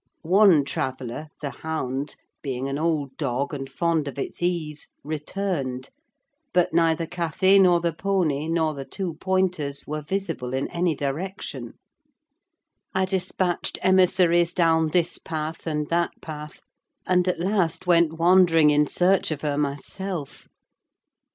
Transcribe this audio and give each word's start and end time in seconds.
One 0.23 0.63
traveller, 0.63 1.27
the 1.43 1.51
hound, 1.51 2.15
being 2.41 2.67
an 2.67 2.79
old 2.79 3.15
dog 3.17 3.53
and 3.53 3.69
fond 3.69 4.07
of 4.07 4.17
its 4.17 4.41
ease, 4.41 4.89
returned; 5.03 5.91
but 6.53 6.73
neither 6.73 7.05
Cathy, 7.05 7.59
nor 7.59 7.81
the 7.81 7.93
pony, 7.93 8.47
nor 8.49 8.73
the 8.73 8.83
two 8.83 9.13
pointers 9.21 9.85
were 9.85 10.01
visible 10.01 10.55
in 10.55 10.67
any 10.69 10.95
direction: 10.95 11.75
I 12.95 13.05
despatched 13.05 13.77
emissaries 13.83 14.55
down 14.55 14.87
this 14.87 15.19
path, 15.19 15.67
and 15.67 15.87
that 15.89 16.19
path, 16.19 16.61
and 17.05 17.27
at 17.27 17.39
last 17.39 17.85
went 17.85 18.13
wandering 18.17 18.71
in 18.71 18.87
search 18.87 19.29
of 19.29 19.41
her 19.41 19.55
myself. 19.55 20.47